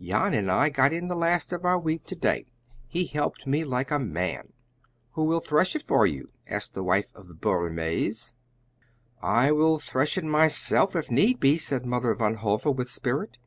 [0.00, 2.46] "Jan and I got in the last of our wheat to day.
[2.88, 4.52] He helped me like a man."
[5.12, 8.34] "Who will thresh it for you?" asked the wife of Boer Maes.
[9.22, 13.38] "I will thresh it myself, if need be," said Mother Van Hove with spirit.